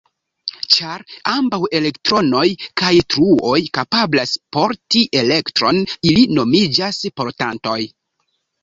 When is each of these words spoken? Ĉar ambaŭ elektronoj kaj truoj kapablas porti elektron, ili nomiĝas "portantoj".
Ĉar 0.75 1.03
ambaŭ 1.31 1.59
elektronoj 1.79 2.47
kaj 2.83 2.91
truoj 3.15 3.59
kapablas 3.79 4.35
porti 4.59 5.07
elektron, 5.23 5.87
ili 6.13 6.29
nomiĝas 6.41 7.05
"portantoj". 7.23 7.81